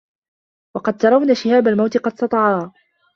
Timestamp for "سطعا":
2.19-2.71